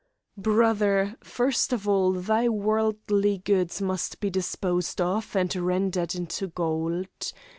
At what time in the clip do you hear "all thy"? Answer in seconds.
1.87-2.49